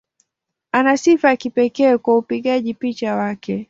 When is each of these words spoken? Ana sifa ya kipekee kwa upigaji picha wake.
Ana 0.71 0.97
sifa 0.97 1.29
ya 1.29 1.35
kipekee 1.37 1.97
kwa 1.97 2.17
upigaji 2.17 2.73
picha 2.73 3.15
wake. 3.15 3.59